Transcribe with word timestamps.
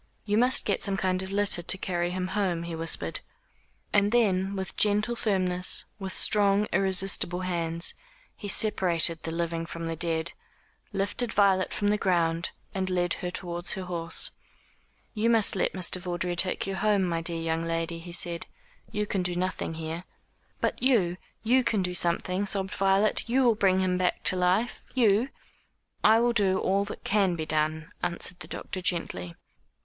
"You 0.25 0.35
must 0.35 0.65
get 0.65 0.81
some 0.81 0.97
kind 0.97 1.21
of 1.21 1.31
litter 1.31 1.61
to 1.61 1.77
carry 1.77 2.09
him 2.09 2.29
home," 2.29 2.63
he 2.63 2.73
whispered. 2.75 3.19
And 3.93 4.11
then 4.11 4.55
with 4.55 4.75
gentle 4.75 5.15
firmness, 5.15 5.85
with 5.99 6.11
strong 6.11 6.65
irresistible 6.73 7.41
hands, 7.41 7.93
he 8.35 8.47
separated 8.47 9.21
the 9.21 9.29
living 9.29 9.67
from 9.67 9.85
the 9.85 9.95
dead, 9.95 10.31
lifted 10.91 11.31
Violet 11.31 11.71
from 11.71 11.89
the 11.89 11.99
ground 11.99 12.49
and 12.73 12.89
led 12.89 13.13
her 13.21 13.29
towards 13.29 13.73
her 13.73 13.83
horse. 13.83 14.31
"You 15.13 15.29
must 15.29 15.55
let 15.55 15.73
Mr. 15.73 15.97
Vawdrey 16.01 16.35
take 16.35 16.65
you 16.65 16.73
home, 16.77 17.03
my 17.03 17.21
dear 17.21 17.39
young 17.39 17.61
lady," 17.61 17.99
he 17.99 18.11
said. 18.11 18.47
"You 18.91 19.05
can 19.05 19.21
do 19.21 19.35
nothing 19.35 19.75
here." 19.75 20.05
"But 20.61 20.81
you 20.81 21.17
you 21.43 21.63
can 21.63 21.83
do 21.83 21.93
something," 21.93 22.47
sobbed 22.47 22.71
Violet, 22.73 23.23
"you 23.29 23.43
will 23.43 23.53
bring 23.53 23.81
him 23.81 23.99
back 23.99 24.23
to 24.23 24.35
life 24.35 24.83
you" 24.95 25.29
"I 26.03 26.19
will 26.19 26.33
do 26.33 26.57
all 26.57 26.85
that 26.85 27.03
can 27.03 27.35
be 27.35 27.45
done," 27.45 27.91
answered 28.01 28.39
the 28.39 28.47
doctor 28.47 28.81
gently. 28.81 29.35